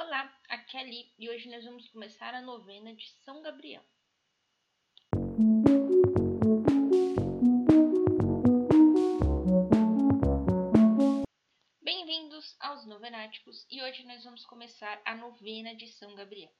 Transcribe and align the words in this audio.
Olá, 0.00 0.32
aqui 0.48 0.76
é 0.76 0.80
a 0.80 0.84
Li 0.84 1.12
e 1.18 1.28
hoje 1.28 1.50
nós 1.50 1.64
vamos 1.64 1.88
começar 1.88 2.32
a 2.32 2.40
novena 2.40 2.94
de 2.94 3.04
São 3.24 3.42
Gabriel. 3.42 3.84
Bem-vindos 11.82 12.56
aos 12.60 12.86
Novenáticos 12.86 13.66
e 13.68 13.82
hoje 13.82 14.04
nós 14.04 14.22
vamos 14.22 14.46
começar 14.46 15.02
a 15.04 15.16
novena 15.16 15.74
de 15.74 15.88
São 15.88 16.14
Gabriel. 16.14 16.54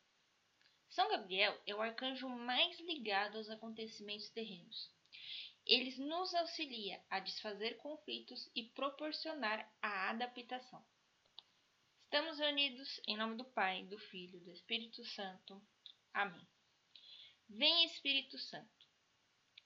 São 0.89 1.09
Gabriel 1.09 1.57
é 1.65 1.73
o 1.73 1.81
arcanjo 1.81 2.29
mais 2.29 2.77
ligado 2.81 3.39
aos 3.39 3.49
acontecimentos 3.49 4.29
terrenos. 4.31 4.91
Ele 5.65 5.95
nos 5.99 6.35
auxilia 6.35 7.01
a 7.09 7.21
desfazer 7.21 7.77
conflitos 7.77 8.51
e 8.53 8.65
proporcionar 8.65 9.73
a 9.81 10.11
adaptação. 10.11 10.85
Estamos 12.11 12.39
reunidos 12.39 12.99
em 13.07 13.19
nome 13.19 13.37
do 13.37 13.45
Pai, 13.45 13.85
do 13.85 13.99
Filho, 13.99 14.41
do 14.41 14.51
Espírito 14.51 15.05
Santo. 15.05 15.61
Amém. 16.15 16.49
Vem 17.47 17.85
Espírito 17.85 18.39
Santo. 18.39 18.87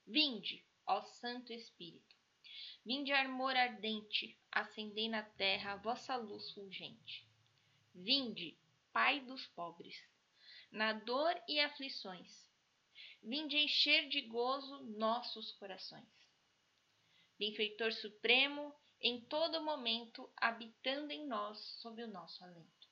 Vinde, 0.04 0.66
ó 0.84 1.04
Santo 1.04 1.52
Espírito. 1.52 2.16
Vinde 2.84 3.12
amor 3.12 3.54
ardente, 3.54 4.36
acendei 4.50 5.08
na 5.08 5.22
terra 5.22 5.74
a 5.74 5.76
vossa 5.76 6.16
luz 6.16 6.50
fulgente. 6.50 7.24
Vinde, 7.94 8.58
Pai 8.92 9.20
dos 9.20 9.46
pobres, 9.46 9.96
na 10.72 10.94
dor 10.94 11.40
e 11.46 11.60
aflições. 11.60 12.50
Vinde 13.22 13.56
encher 13.56 14.08
de 14.08 14.20
gozo 14.22 14.82
nossos 14.98 15.52
corações. 15.52 16.10
Benfeitor 17.38 17.92
supremo, 17.92 18.74
em 19.02 19.20
todo 19.20 19.60
momento 19.60 20.32
habitando 20.36 21.10
em 21.10 21.26
nós 21.26 21.58
sob 21.80 22.00
o 22.04 22.06
nosso 22.06 22.44
alento. 22.44 22.88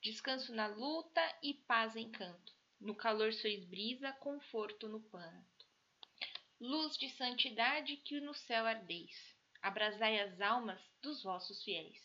Descanso 0.00 0.54
na 0.54 0.68
luta 0.68 1.20
e 1.42 1.54
paz 1.54 1.96
em 1.96 2.08
canto, 2.08 2.52
no 2.80 2.94
calor 2.94 3.32
sois 3.32 3.64
brisa, 3.64 4.12
conforto 4.12 4.88
no 4.88 5.00
pranto. 5.00 5.66
Luz 6.60 6.96
de 6.96 7.08
santidade 7.10 7.96
que 7.96 8.20
no 8.20 8.32
céu 8.32 8.64
ardeis, 8.64 9.36
abrasai 9.60 10.20
as 10.20 10.40
almas 10.40 10.80
dos 11.00 11.24
vossos 11.24 11.62
fiéis. 11.64 12.00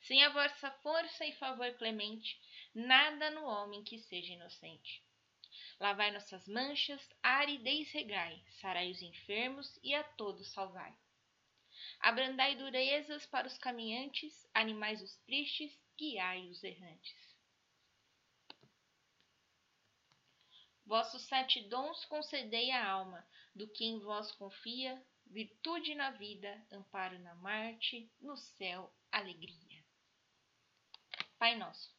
Sem 0.00 0.24
a 0.24 0.30
vossa 0.30 0.70
força 0.82 1.26
e 1.26 1.32
favor 1.32 1.72
clemente, 1.74 2.40
nada 2.74 3.30
no 3.30 3.44
homem 3.44 3.84
que 3.84 3.98
seja 3.98 4.32
inocente. 4.32 5.02
Lavai 5.78 6.10
nossas 6.10 6.48
manchas, 6.48 7.06
aridez 7.22 7.90
regai, 7.90 8.42
sarai 8.60 8.90
os 8.90 9.02
enfermos 9.02 9.78
e 9.82 9.94
a 9.94 10.02
todos 10.02 10.52
salvai. 10.52 10.94
Abrandai 12.00 12.56
durezas 12.56 13.26
para 13.26 13.46
os 13.46 13.56
caminhantes, 13.58 14.46
animais 14.52 15.02
os 15.02 15.16
tristes, 15.18 15.78
guiai 15.96 16.48
os 16.48 16.62
errantes. 16.62 17.34
Vossos 20.86 21.22
sete 21.22 21.62
dons 21.68 22.04
concedei 22.04 22.70
à 22.70 22.86
alma, 22.86 23.26
do 23.54 23.66
que 23.68 23.84
em 23.84 23.98
vós 24.00 24.30
confia, 24.32 25.02
virtude 25.26 25.94
na 25.94 26.10
vida, 26.10 26.66
amparo 26.70 27.18
na 27.20 27.34
Marte, 27.36 28.12
no 28.20 28.36
céu, 28.36 28.94
alegria. 29.10 29.82
Pai 31.38 31.56
nosso, 31.56 31.94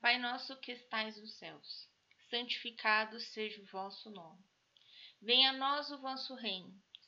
Pai 0.00 0.18
nosso 0.18 0.56
que 0.60 0.72
estais 0.72 1.16
nos 1.16 1.34
céus, 1.34 1.88
santificado 2.30 3.18
seja 3.18 3.60
o 3.60 3.66
vosso 3.66 4.10
nome. 4.10 4.44
Venha 5.20 5.50
a 5.50 5.52
nós 5.54 5.90
o 5.90 5.98
vosso 5.98 6.34
reino, 6.34 6.80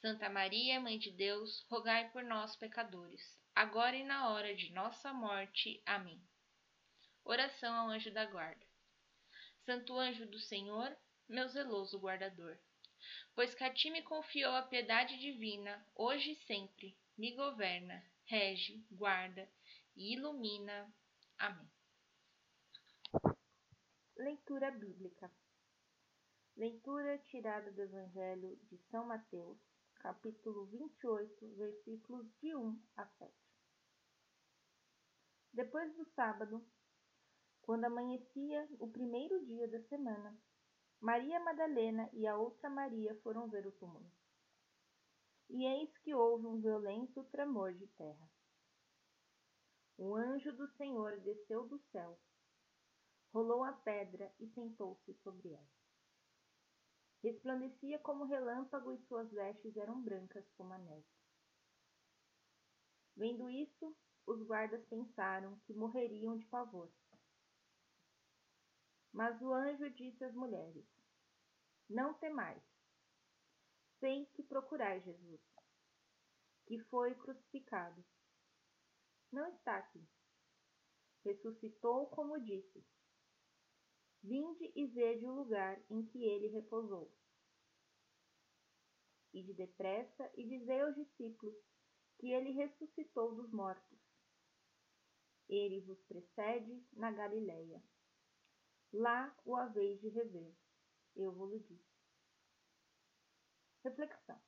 Santa 0.00 0.28
Maria, 0.28 0.80
Mãe 0.80 0.96
de 0.96 1.10
Deus, 1.10 1.66
rogai 1.68 2.08
por 2.10 2.22
nós, 2.22 2.54
pecadores, 2.54 3.36
agora 3.52 3.96
e 3.96 4.04
na 4.04 4.28
hora 4.28 4.54
de 4.54 4.72
nossa 4.72 5.12
morte. 5.12 5.82
Amém. 5.84 6.22
Oração 7.24 7.74
ao 7.74 7.88
anjo 7.88 8.12
da 8.12 8.24
guarda. 8.24 8.64
Santo 9.64 9.98
anjo 9.98 10.24
do 10.26 10.38
Senhor, 10.38 10.96
meu 11.28 11.48
zeloso 11.48 11.98
guardador, 11.98 12.56
pois 13.34 13.56
que 13.56 13.64
a 13.64 13.74
ti 13.74 13.90
me 13.90 14.00
confiou 14.02 14.54
a 14.54 14.62
piedade 14.62 15.18
divina, 15.18 15.84
hoje 15.96 16.30
e 16.30 16.36
sempre, 16.46 16.96
me 17.16 17.34
governa, 17.34 18.00
rege, 18.24 18.86
guarda 18.92 19.50
e 19.96 20.14
ilumina. 20.14 20.94
Amém. 21.36 21.68
Leitura 24.16 24.70
bíblica. 24.70 25.28
Leitura 26.56 27.18
tirada 27.18 27.72
do 27.72 27.82
Evangelho 27.82 28.56
de 28.70 28.78
São 28.90 29.04
Mateus, 29.04 29.58
capítulo 29.98 30.66
28, 30.66 31.48
versículos 31.56 32.26
de 32.40 32.54
1 32.54 32.80
a 32.96 33.06
7. 33.06 33.32
Depois 35.52 35.94
do 35.96 36.04
sábado, 36.14 36.64
quando 37.62 37.84
amanhecia 37.84 38.68
o 38.78 38.88
primeiro 38.88 39.44
dia 39.44 39.68
da 39.68 39.82
semana, 39.88 40.38
Maria 41.00 41.40
Madalena 41.40 42.08
e 42.12 42.26
a 42.26 42.36
outra 42.36 42.70
Maria 42.70 43.14
foram 43.22 43.48
ver 43.48 43.66
o 43.66 43.72
túmulo. 43.72 44.10
E 45.50 45.64
eis 45.64 45.96
que 45.98 46.14
houve 46.14 46.46
um 46.46 46.60
violento 46.60 47.24
tremor 47.24 47.74
de 47.74 47.86
terra. 47.88 48.30
O 49.96 50.14
anjo 50.14 50.52
do 50.52 50.68
Senhor 50.76 51.18
desceu 51.20 51.66
do 51.66 51.78
céu, 51.90 52.18
rolou 53.32 53.64
a 53.64 53.72
pedra 53.72 54.32
e 54.38 54.46
sentou-se 54.48 55.12
sobre 55.22 55.52
ela. 55.52 55.77
Resplandecia 57.22 57.98
como 57.98 58.24
relâmpago 58.24 58.92
e 58.92 58.98
suas 59.06 59.30
vestes 59.32 59.76
eram 59.76 60.00
brancas 60.00 60.48
como 60.56 60.72
a 60.72 60.78
neve. 60.78 61.06
Vendo 63.16 63.50
isto, 63.50 63.96
os 64.24 64.40
guardas 64.42 64.84
pensaram 64.86 65.58
que 65.66 65.74
morreriam 65.74 66.36
de 66.36 66.46
pavor. 66.46 66.88
Mas 69.12 69.40
o 69.42 69.52
anjo 69.52 69.90
disse 69.90 70.22
às 70.22 70.34
mulheres: 70.34 70.86
Não 71.88 72.14
temais. 72.14 72.62
Sei 73.98 74.26
que 74.26 74.44
procurais 74.44 75.02
Jesus, 75.04 75.40
que 76.66 76.78
foi 76.84 77.16
crucificado. 77.16 78.04
Não 79.32 79.48
está 79.48 79.78
aqui. 79.78 80.06
Ressuscitou 81.24 82.06
como 82.10 82.38
disse 82.38 82.86
Vinde 84.22 84.72
e 84.74 84.86
vede 84.86 85.26
o 85.26 85.34
lugar 85.34 85.80
em 85.88 86.04
que 86.06 86.24
ele 86.24 86.48
repousou. 86.48 87.10
Ide 89.32 89.54
depressa 89.54 90.30
e 90.36 90.44
dizei 90.44 90.80
aos 90.80 90.94
discípulos 90.94 91.54
que 92.18 92.32
ele 92.32 92.50
ressuscitou 92.50 93.34
dos 93.34 93.50
mortos. 93.52 93.98
Ele 95.48 95.80
vos 95.82 96.00
precede 96.04 96.84
na 96.92 97.10
Galileia. 97.10 97.82
Lá 98.92 99.34
o 99.44 99.54
haveis 99.54 100.00
de 100.00 100.08
rever. 100.08 100.54
Eu 101.14 101.32
vos 101.32 101.50
disse. 101.68 101.88
Reflexão. 103.84 104.40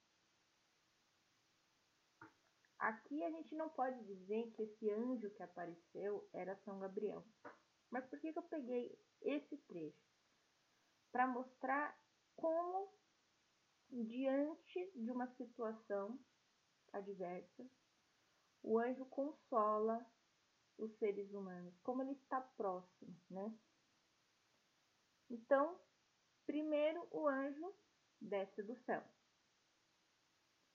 Aqui 2.78 3.22
a 3.22 3.30
gente 3.30 3.54
não 3.54 3.68
pode 3.68 4.02
dizer 4.04 4.50
que 4.52 4.62
esse 4.62 4.90
anjo 4.90 5.30
que 5.30 5.42
apareceu 5.42 6.28
era 6.32 6.56
São 6.64 6.78
Gabriel. 6.78 7.24
Mas 7.90 8.06
por 8.06 8.20
que, 8.20 8.32
que 8.32 8.38
eu 8.38 8.42
peguei 8.44 8.98
esse 9.22 9.56
trecho? 9.58 10.08
Para 11.10 11.26
mostrar 11.26 11.98
como, 12.36 12.92
diante 13.90 14.92
de 14.94 15.10
uma 15.10 15.26
situação 15.34 16.18
adversa, 16.92 17.68
o 18.62 18.78
anjo 18.78 19.04
consola 19.06 20.06
os 20.78 20.96
seres 20.98 21.32
humanos, 21.32 21.78
como 21.82 22.02
ele 22.02 22.12
está 22.12 22.40
próximo, 22.40 23.14
né? 23.28 23.54
Então, 25.28 25.78
primeiro 26.46 27.06
o 27.10 27.28
anjo 27.28 27.74
desce 28.20 28.62
do 28.62 28.76
céu, 28.84 29.04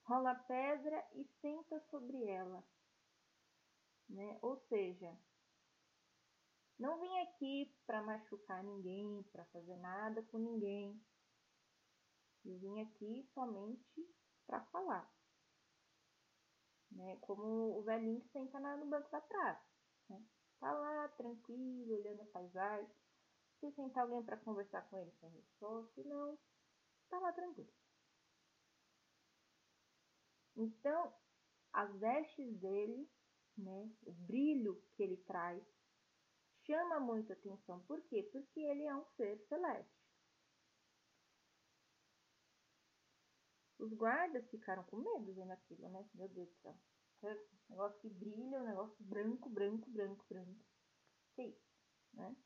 rola 0.04 0.32
a 0.32 0.34
pedra 0.34 1.08
e 1.14 1.24
senta 1.40 1.80
sobre 1.90 2.24
ela, 2.24 2.62
né? 4.08 4.38
Ou 4.42 4.56
seja, 4.68 5.16
não 6.78 7.00
vim 7.00 7.18
aqui 7.20 7.74
para 7.86 8.02
machucar 8.02 8.62
ninguém, 8.62 9.22
para 9.32 9.44
fazer 9.46 9.76
nada 9.76 10.22
com 10.24 10.38
ninguém. 10.38 11.00
Eu 12.44 12.58
vim 12.58 12.80
aqui 12.80 13.28
somente 13.32 14.08
para 14.46 14.64
falar. 14.66 15.10
Né? 16.90 17.16
Como 17.22 17.78
o 17.78 17.82
velhinho 17.82 18.20
que 18.20 18.28
senta 18.28 18.60
no 18.60 18.86
banco 18.86 19.10
da 19.10 19.20
praça. 19.20 19.66
Né? 20.08 20.22
Tá 20.60 20.72
lá, 20.72 21.08
tranquilo 21.08 21.94
olhando 21.94 22.22
a 22.22 22.26
paisagem. 22.26 22.90
Se 23.60 23.72
sentar 23.72 24.04
alguém 24.04 24.22
para 24.22 24.36
conversar 24.36 24.82
com 24.88 24.98
ele, 24.98 25.10
conversou, 25.12 25.86
se 25.94 26.04
não, 26.04 26.38
estava 27.04 27.32
tranquilo. 27.32 27.72
Então, 30.56 31.12
as 31.72 31.94
vestes 31.98 32.58
dele, 32.58 33.10
né, 33.56 33.90
o 34.04 34.12
brilho 34.12 34.82
que 34.94 35.02
ele 35.02 35.16
traz, 35.18 35.62
chama 36.66 37.00
muita 37.00 37.32
atenção. 37.32 37.80
Por 37.86 38.02
quê? 38.02 38.28
Porque 38.32 38.60
ele 38.60 38.84
é 38.84 38.94
um 38.94 39.04
ser 39.16 39.38
celeste. 39.48 39.96
Os 43.78 43.92
guardas 43.92 44.48
ficaram 44.50 44.82
com 44.84 44.96
medo 44.96 45.34
vendo 45.34 45.52
aquilo, 45.52 45.88
né? 45.90 46.08
Meu 46.14 46.28
Deus 46.28 46.48
do 46.48 46.56
céu. 46.56 46.76
Um 47.22 47.70
negócio 47.70 48.00
que 48.00 48.08
brilha, 48.08 48.60
um 48.60 48.66
negócio 48.66 48.96
branco, 49.04 49.48
branco, 49.48 49.90
branco, 49.90 50.24
branco. 50.28 50.64
Que 51.34 51.42
isso, 51.44 51.76
né? 52.14 52.36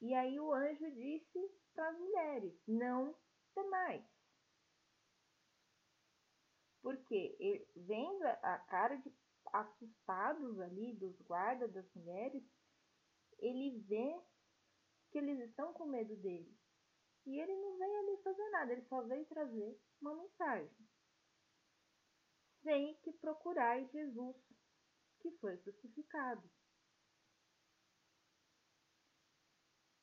E 0.00 0.12
aí 0.14 0.38
o 0.38 0.52
anjo 0.52 0.90
disse 0.92 1.50
para 1.74 1.88
as 1.88 1.98
mulheres: 1.98 2.54
Não 2.66 3.14
temais. 3.54 4.04
Porque 6.82 7.34
ele, 7.40 7.66
vendo 7.74 8.24
a 8.24 8.58
cara 8.68 8.96
de 8.96 9.10
assustados 9.54 10.60
ali 10.60 10.92
dos 10.94 11.16
guardas 11.22 11.72
das 11.72 11.88
mulheres, 11.94 12.42
ele 13.38 13.78
vê 13.82 14.20
que 15.10 15.18
eles 15.18 15.38
estão 15.48 15.72
com 15.72 15.86
medo 15.86 16.16
dele. 16.16 16.52
E 17.24 17.40
ele 17.40 17.54
não 17.54 17.78
veio 17.78 17.98
ali 18.00 18.22
fazer 18.22 18.50
nada, 18.50 18.72
ele 18.72 18.82
só 18.82 19.00
veio 19.02 19.24
trazer 19.26 19.80
uma 20.00 20.14
mensagem. 20.16 20.88
Vem 22.62 22.96
que 23.02 23.12
procurai 23.12 23.86
Jesus, 23.92 24.36
que 25.20 25.30
foi 25.38 25.56
crucificado. 25.58 26.50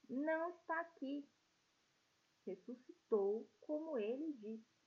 Não 0.10 0.50
está 0.52 0.80
aqui. 0.80 1.28
Ressuscitou 2.46 3.50
como 3.60 3.98
ele 3.98 4.34
disse. 4.34 4.81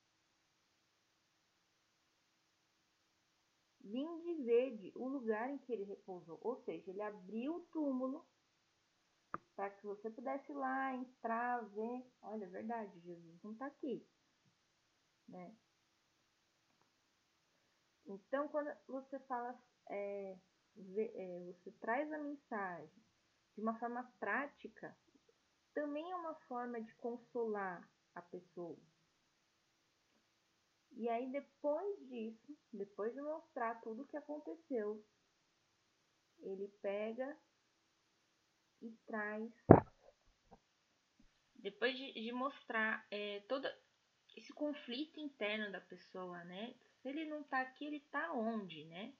Vinde 3.85 4.33
verde 4.43 4.91
o 4.95 5.07
lugar 5.07 5.47
em 5.47 5.59
que 5.59 5.71
ele 5.71 5.83
repousou. 5.83 6.39
Ou 6.41 6.55
seja, 6.63 6.89
ele 6.89 7.03
abriu 7.03 7.57
o 7.57 7.65
túmulo 7.67 8.25
para 9.55 9.69
que 9.69 9.85
você 9.85 10.09
pudesse 10.09 10.51
ir 10.51 10.55
lá, 10.55 10.95
entrar, 10.95 11.63
ver. 11.65 12.03
Olha, 12.23 12.45
é 12.45 12.47
verdade, 12.47 12.99
Jesus 13.01 13.43
não 13.43 13.51
está 13.51 13.67
aqui. 13.67 14.03
Né? 15.27 15.55
Então, 18.07 18.47
quando 18.47 18.75
você 18.87 19.19
fala, 19.19 19.55
é, 19.87 20.35
é, 20.97 21.53
você 21.53 21.71
traz 21.73 22.11
a 22.11 22.17
mensagem 22.17 23.03
de 23.55 23.61
uma 23.61 23.77
forma 23.77 24.03
prática, 24.19 24.97
também 25.75 26.11
é 26.11 26.15
uma 26.15 26.33
forma 26.47 26.81
de 26.81 26.93
consolar 26.95 27.87
a 28.15 28.21
pessoa. 28.23 28.79
E 30.95 31.09
aí, 31.09 31.29
depois 31.29 32.07
disso, 32.07 32.57
depois 32.71 33.13
de 33.13 33.21
mostrar 33.21 33.81
tudo 33.81 34.03
o 34.03 34.07
que 34.07 34.15
aconteceu, 34.15 35.03
ele 36.39 36.67
pega 36.81 37.37
e 38.81 38.91
traz. 39.05 39.51
Depois 41.55 41.97
de, 41.97 42.13
de 42.13 42.31
mostrar 42.31 43.05
é, 43.11 43.41
todo 43.41 43.67
esse 44.37 44.53
conflito 44.53 45.19
interno 45.19 45.71
da 45.71 45.81
pessoa, 45.81 46.43
né? 46.45 46.73
Se 47.01 47.09
ele 47.09 47.25
não 47.25 47.43
tá 47.43 47.61
aqui, 47.61 47.85
ele 47.85 47.99
tá 48.11 48.31
onde, 48.31 48.85
né? 48.85 49.13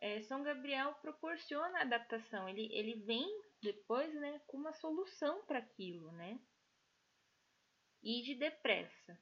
É, 0.00 0.20
São 0.22 0.42
Gabriel 0.42 0.92
proporciona 0.96 1.78
a 1.78 1.82
adaptação, 1.82 2.48
ele, 2.48 2.68
ele 2.72 3.00
vem 3.00 3.26
depois, 3.62 4.12
né, 4.14 4.38
com 4.46 4.58
uma 4.58 4.74
solução 4.74 5.42
para 5.46 5.60
aquilo, 5.60 6.12
né? 6.12 6.38
E 8.02 8.22
de 8.22 8.34
depressa, 8.34 9.18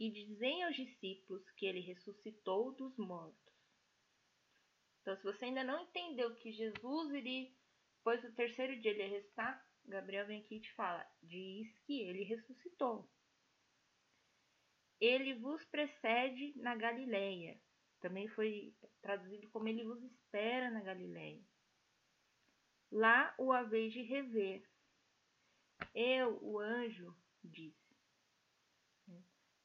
e 0.00 0.10
dizem 0.10 0.64
aos 0.64 0.74
discípulos 0.74 1.48
que 1.52 1.66
ele 1.66 1.80
ressuscitou 1.80 2.72
dos 2.72 2.96
mortos. 2.96 3.38
Então, 5.00 5.16
se 5.16 5.22
você 5.22 5.44
ainda 5.44 5.62
não 5.62 5.84
entendeu 5.84 6.34
que 6.34 6.50
Jesus 6.50 7.14
ele 7.14 7.54
Pois 8.02 8.22
o 8.24 8.32
terceiro 8.32 8.78
dia 8.80 8.92
ele 8.92 9.02
ia 9.02 9.08
restar, 9.08 9.66
Gabriel 9.84 10.26
vem 10.26 10.40
aqui 10.40 10.56
e 10.56 10.60
te 10.60 10.72
fala: 10.72 11.06
diz 11.22 11.78
que 11.80 12.00
ele 12.00 12.24
ressuscitou. 12.24 13.08
Ele 14.98 15.34
vos 15.34 15.64
precede 15.66 16.52
na 16.58 16.74
Galileia. 16.74 17.60
Também 18.00 18.28
foi 18.28 18.74
traduzido 19.02 19.48
como 19.50 19.68
ele 19.68 19.84
vos 19.84 20.02
espera 20.02 20.70
na 20.70 20.80
Galileia. 20.80 21.42
Lá 22.90 23.34
o 23.38 23.52
haveis 23.52 23.92
de 23.92 24.02
rever. 24.02 24.66
Eu, 25.94 26.38
o 26.42 26.58
anjo, 26.58 27.16
disse. 27.42 27.89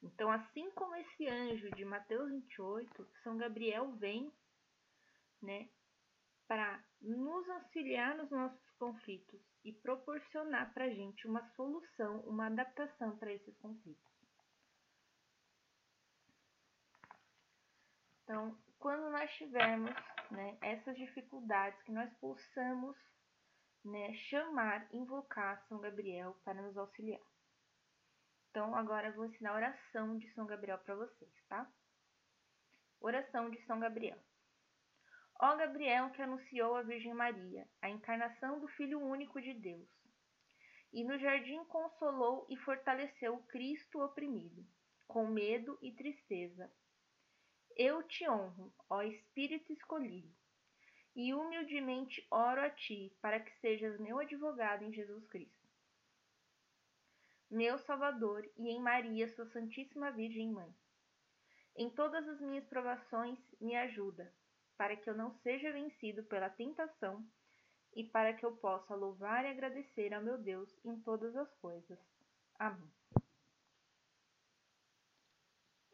Então, 0.05 0.31
assim 0.31 0.69
como 0.71 0.95
esse 0.95 1.27
anjo 1.27 1.69
de 1.71 1.83
Mateus 1.83 2.29
28, 2.29 3.07
São 3.23 3.37
Gabriel 3.37 3.91
vem, 3.93 4.31
né, 5.41 5.67
para 6.47 6.79
nos 7.01 7.49
auxiliar 7.49 8.15
nos 8.15 8.29
nossos 8.29 8.71
conflitos 8.77 9.41
e 9.63 9.73
proporcionar 9.73 10.71
para 10.73 10.85
a 10.85 10.89
gente 10.89 11.27
uma 11.27 11.43
solução, 11.55 12.19
uma 12.21 12.45
adaptação 12.45 13.17
para 13.17 13.33
esses 13.33 13.57
conflitos. 13.57 14.05
Então, 18.23 18.55
quando 18.77 19.09
nós 19.09 19.31
tivermos 19.37 19.91
né, 20.29 20.55
essas 20.61 20.95
dificuldades, 20.97 21.81
que 21.81 21.91
nós 21.91 22.11
possamos 22.19 22.95
né, 23.83 24.13
chamar, 24.29 24.87
invocar 24.93 25.65
São 25.67 25.79
Gabriel 25.79 26.35
para 26.43 26.61
nos 26.61 26.77
auxiliar. 26.77 27.21
Então, 28.55 28.73
agora 28.73 29.09
eu 29.09 29.13
vou 29.13 29.25
ensinar 29.25 29.51
a 29.51 29.55
oração 29.55 30.17
de 30.17 30.31
São 30.31 30.45
Gabriel 30.45 30.77
para 30.77 30.95
vocês, 30.95 31.29
tá? 31.49 31.69
Oração 33.01 33.49
de 33.49 33.61
São 33.65 33.81
Gabriel. 33.81 34.17
Ó 35.41 35.57
Gabriel 35.57 36.09
que 36.11 36.21
anunciou 36.21 36.77
à 36.77 36.81
Virgem 36.81 37.13
Maria 37.13 37.67
a 37.81 37.89
encarnação 37.89 38.61
do 38.61 38.69
Filho 38.69 39.01
único 39.01 39.41
de 39.41 39.53
Deus, 39.55 39.89
e 40.93 41.03
no 41.03 41.19
jardim 41.19 41.65
consolou 41.65 42.47
e 42.49 42.55
fortaleceu 42.55 43.35
o 43.35 43.43
Cristo 43.47 44.01
oprimido, 44.01 44.65
com 45.05 45.27
medo 45.27 45.77
e 45.81 45.91
tristeza. 45.91 46.71
Eu 47.75 48.03
te 48.03 48.25
honro, 48.29 48.73
ó 48.89 49.01
Espírito 49.01 49.73
escolhido, 49.73 50.33
e 51.13 51.33
humildemente 51.33 52.25
oro 52.31 52.61
a 52.61 52.69
ti 52.69 53.13
para 53.21 53.37
que 53.37 53.51
sejas 53.59 53.99
meu 53.99 54.17
advogado 54.17 54.85
em 54.85 54.93
Jesus 54.93 55.27
Cristo. 55.27 55.64
Meu 57.49 57.77
Salvador 57.79 58.49
e 58.57 58.69
em 58.69 58.81
Maria, 58.81 59.27
sua 59.35 59.45
Santíssima 59.45 60.11
Virgem 60.11 60.51
Mãe. 60.51 60.73
Em 61.75 61.89
todas 61.89 62.27
as 62.27 62.39
minhas 62.41 62.65
provações, 62.65 63.39
me 63.59 63.75
ajuda 63.75 64.33
para 64.77 64.95
que 64.95 65.09
eu 65.09 65.15
não 65.15 65.31
seja 65.39 65.71
vencido 65.71 66.23
pela 66.23 66.49
tentação 66.49 67.25
e 67.93 68.03
para 68.03 68.33
que 68.33 68.45
eu 68.45 68.55
possa 68.57 68.95
louvar 68.95 69.45
e 69.45 69.49
agradecer 69.49 70.13
ao 70.13 70.23
meu 70.23 70.37
Deus 70.37 70.69
em 70.83 70.99
todas 71.01 71.35
as 71.35 71.53
coisas. 71.55 71.99
Amém. 72.59 72.91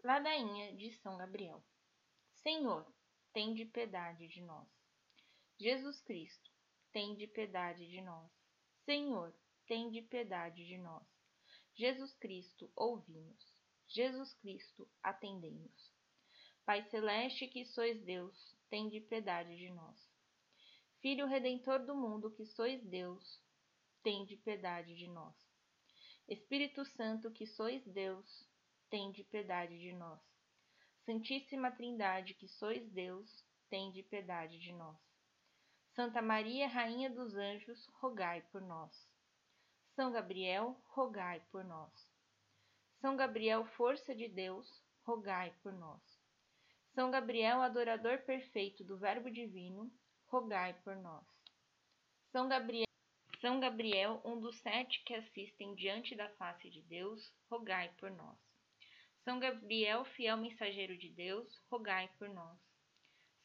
Ladainha 0.03 0.75
de 0.75 0.91
São 0.93 1.17
Gabriel. 1.17 1.63
Senhor, 2.41 2.91
tem 3.34 3.53
de 3.53 3.65
piedade 3.65 4.27
de 4.27 4.41
nós. 4.41 4.67
Jesus 5.60 6.01
Cristo, 6.01 6.50
tem 6.91 7.15
de 7.15 7.27
piedade 7.27 7.88
de 7.88 8.01
nós. 8.01 8.31
Senhor, 8.84 9.31
tem 9.67 9.91
de 9.91 10.01
piedade 10.01 10.65
de 10.65 10.77
nós. 10.79 11.20
Jesus 11.75 12.13
Cristo, 12.15 12.71
ouvi-nos. 12.75 13.51
Jesus 13.87 14.33
Cristo, 14.35 14.89
atendei-nos. 15.01 15.91
Pai 16.65 16.83
celeste 16.89 17.47
que 17.47 17.65
sois 17.65 18.01
Deus, 18.03 18.55
tende 18.69 19.01
piedade 19.01 19.55
de 19.57 19.69
nós. 19.69 19.99
Filho 21.01 21.25
redentor 21.25 21.85
do 21.85 21.95
mundo, 21.95 22.31
que 22.31 22.45
sois 22.45 22.81
Deus, 22.83 23.41
tende 24.03 24.37
piedade 24.37 24.95
de 24.95 25.07
nós. 25.07 25.35
Espírito 26.27 26.85
Santo, 26.85 27.31
que 27.31 27.45
sois 27.47 27.83
Deus, 27.85 28.47
tende 28.89 29.23
piedade 29.23 29.77
de 29.79 29.91
nós. 29.93 30.21
Santíssima 31.05 31.71
Trindade, 31.71 32.35
que 32.35 32.47
sois 32.47 32.87
Deus, 32.91 33.43
tende 33.69 34.03
piedade 34.03 34.59
de 34.59 34.71
nós. 34.71 34.97
Santa 35.93 36.21
Maria, 36.21 36.67
Rainha 36.67 37.09
dos 37.09 37.35
Anjos, 37.35 37.85
rogai 37.95 38.41
por 38.51 38.61
nós. 38.61 39.11
São 39.95 40.12
Gabriel, 40.12 40.81
rogai 40.88 41.41
por 41.51 41.63
nós. 41.65 41.91
São 43.01 43.15
Gabriel, 43.15 43.65
força 43.75 44.15
de 44.15 44.29
Deus, 44.29 44.67
rogai 45.03 45.53
por 45.62 45.74
nós. 45.74 46.01
São 46.93 47.12
Gabriel, 47.12 47.62
adorador 47.62 48.19
perfeito 48.19 48.83
do 48.83 48.98
Verbo 48.98 49.29
Divino, 49.29 49.91
rogai 50.27 50.74
por 50.83 50.95
nós. 50.95 51.25
São 52.31 52.48
Gabriel, 52.48 52.88
São 53.41 53.60
Gabriel, 53.60 54.21
um 54.24 54.39
dos 54.39 54.57
sete 54.60 55.03
que 55.03 55.13
assistem 55.13 55.75
diante 55.75 56.15
da 56.15 56.29
face 56.36 56.69
de 56.69 56.81
Deus, 56.83 57.33
rogai 57.50 57.93
por 57.98 58.10
nós. 58.12 58.38
São 59.25 59.39
Gabriel, 59.39 60.05
fiel 60.05 60.38
mensageiro 60.38 60.98
de 60.98 61.10
Deus, 61.10 61.48
rogai 61.69 62.10
por 62.17 62.29
nós. 62.29 62.57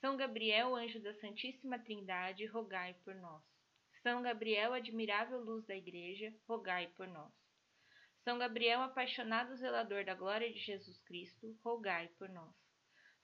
São 0.01 0.17
Gabriel, 0.17 0.77
anjo 0.77 1.01
da 1.01 1.13
Santíssima 1.15 1.79
Trindade, 1.79 2.47
rogai 2.47 2.95
por 3.05 3.15
nós. 3.17 3.56
São 4.03 4.23
Gabriel, 4.23 4.73
admirável 4.73 5.41
luz 5.41 5.65
da 5.67 5.77
Igreja, 5.77 6.35
rogai 6.49 6.89
por 6.97 7.07
nós. 7.09 7.33
São 8.25 8.39
Gabriel, 8.39 8.83
apaixonado 8.83 9.57
zelador 9.57 10.05
da 10.05 10.15
glória 10.15 10.53
de 10.53 10.59
Jesus 10.59 11.01
Cristo, 11.03 11.59
rogai 11.65 12.09
por 12.19 12.29
nós. 12.29 12.55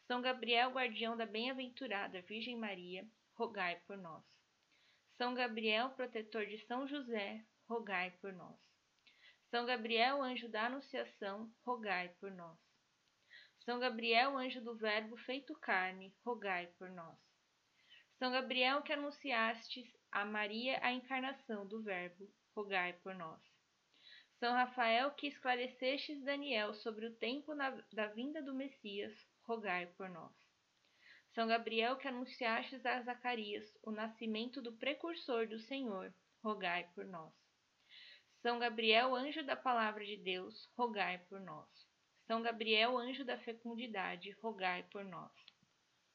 São 0.07 0.21
Gabriel, 0.21 0.71
guardião 0.71 1.17
da 1.17 1.26
bem-aventurada 1.26 2.23
Virgem 2.23 2.57
Maria, 2.57 3.07
rogai 3.35 3.81
por 3.87 3.97
nós. 3.97 4.25
São 5.17 5.35
Gabriel, 5.35 5.91
protetor 5.91 6.47
de 6.47 6.59
São 6.67 6.87
José, 6.87 7.45
rogai 7.69 8.11
por 8.21 8.33
nós. 8.33 8.59
São 9.50 9.67
Gabriel, 9.67 10.23
anjo 10.23 10.49
da 10.49 10.67
Anunciação, 10.67 11.52
rogai 11.64 12.09
por 12.21 12.31
nós. 12.31 12.59
São 13.64 13.79
Gabriel, 13.79 14.37
anjo 14.37 14.61
do 14.61 14.75
Verbo 14.76 15.17
feito 15.17 15.55
carne, 15.55 16.14
rogai 16.25 16.67
por 16.79 16.91
nós. 16.91 17.19
São 18.19 18.33
Gabriel, 18.33 18.83
que 18.83 18.93
anunciastes 18.93 19.87
a 20.12 20.26
Maria 20.26 20.78
a 20.83 20.92
encarnação 20.92 21.66
do 21.66 21.83
Verbo, 21.83 22.31
rogai 22.54 22.92
por 23.02 23.14
nós. 23.14 23.40
São 24.38 24.52
Rafael, 24.52 25.11
que 25.12 25.26
esclarecestes 25.26 26.23
Daniel 26.23 26.75
sobre 26.75 27.07
o 27.07 27.14
tempo 27.14 27.54
na, 27.54 27.71
da 27.92 28.09
vinda 28.09 28.42
do 28.42 28.54
Messias, 28.54 29.14
rogai 29.42 29.87
por 29.97 30.11
nós. 30.11 30.33
São 31.35 31.49
Gabriel, 31.49 31.97
que 31.97 32.07
anunciastes 32.07 32.85
a 32.85 33.00
Zacarias 33.00 33.64
o 33.83 33.90
nascimento 33.90 34.61
do 34.61 34.73
precursor 34.73 35.49
do 35.49 35.59
Senhor, 35.61 36.12
rogai 36.42 36.90
por 36.95 37.07
nós. 37.07 37.33
São 38.42 38.59
Gabriel, 38.59 39.14
anjo 39.14 39.42
da 39.45 39.57
palavra 39.57 40.04
de 40.04 40.16
Deus, 40.19 40.69
rogai 40.76 41.19
por 41.28 41.40
nós. 41.40 41.69
São 42.26 42.42
Gabriel, 42.42 42.99
anjo 42.99 43.25
da 43.25 43.38
fecundidade, 43.38 44.33
rogai 44.42 44.83
por 44.90 45.04
nós. 45.04 45.33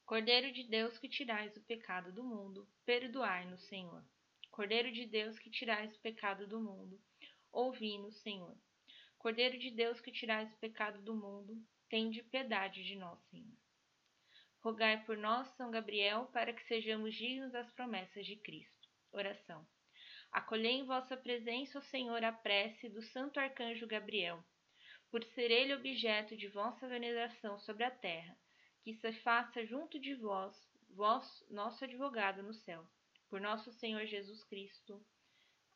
Cordeiro 0.08 0.50
de 0.50 0.64
Deus 0.64 0.96
que 0.96 1.06
tirais 1.06 1.54
o 1.54 1.60
pecado 1.64 2.10
do 2.10 2.24
mundo, 2.24 2.66
perdoai-nos, 2.86 3.62
Senhor. 3.68 4.02
Cordeiro 4.50 4.90
de 4.90 5.04
Deus 5.04 5.38
que 5.38 5.50
tirais 5.50 5.94
o 5.94 6.00
pecado 6.00 6.46
do 6.46 6.58
mundo, 6.58 6.98
ouvi-nos, 7.52 8.16
Senhor. 8.22 8.56
Cordeiro 9.18 9.58
de 9.58 9.70
Deus 9.70 10.00
que 10.00 10.10
tirais 10.10 10.50
o 10.50 10.58
pecado 10.60 11.02
do 11.02 11.14
mundo, 11.14 11.62
tende 11.90 12.22
piedade 12.22 12.82
de 12.84 12.96
nós, 12.96 13.22
Senhor. 13.24 13.54
Rogai 14.62 15.04
por 15.04 15.18
nós, 15.18 15.46
São 15.56 15.70
Gabriel, 15.70 16.24
para 16.32 16.54
que 16.54 16.64
sejamos 16.64 17.14
dignos 17.14 17.52
das 17.52 17.70
promessas 17.72 18.24
de 18.24 18.36
Cristo. 18.36 18.88
Oração. 19.12 19.68
Acolhei 20.32 20.72
em 20.72 20.86
vossa 20.86 21.18
presença, 21.18 21.80
ó 21.80 21.82
Senhor, 21.82 22.24
a 22.24 22.32
prece 22.32 22.88
do 22.88 23.02
Santo 23.02 23.38
Arcanjo 23.38 23.86
Gabriel 23.86 24.42
por 25.10 25.22
ser 25.24 25.50
ele 25.50 25.74
objeto 25.74 26.34
de 26.34 26.48
vossa 26.48 26.86
veneração 26.86 27.58
sobre 27.58 27.84
a 27.84 27.90
terra, 27.90 28.36
que 28.82 28.94
se 28.94 29.12
faça 29.20 29.64
junto 29.66 29.98
de 29.98 30.14
vós, 30.14 30.56
vós, 30.90 31.44
nosso 31.50 31.84
advogado 31.84 32.42
no 32.42 32.54
céu, 32.54 32.86
por 33.28 33.40
nosso 33.40 33.72
Senhor 33.72 34.06
Jesus 34.06 34.44
Cristo. 34.44 35.04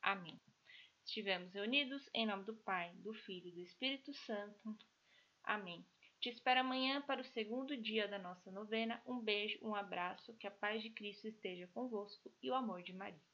Amém. 0.01 0.39
Estivemos 1.05 1.53
reunidos 1.53 2.09
em 2.13 2.25
nome 2.25 2.43
do 2.45 2.55
Pai, 2.55 2.91
do 2.95 3.13
Filho 3.13 3.47
e 3.47 3.51
do 3.51 3.61
Espírito 3.61 4.13
Santo. 4.13 4.77
Amém. 5.43 5.85
Te 6.19 6.29
espero 6.29 6.61
amanhã 6.61 7.01
para 7.01 7.21
o 7.21 7.25
segundo 7.25 7.75
dia 7.75 8.07
da 8.07 8.17
nossa 8.17 8.49
novena. 8.49 9.01
Um 9.05 9.19
beijo, 9.19 9.59
um 9.61 9.75
abraço, 9.75 10.33
que 10.37 10.47
a 10.47 10.51
paz 10.51 10.81
de 10.81 10.89
Cristo 10.89 11.27
esteja 11.27 11.67
convosco 11.73 12.31
e 12.41 12.49
o 12.49 12.55
amor 12.55 12.81
de 12.81 12.93
Maria. 12.93 13.32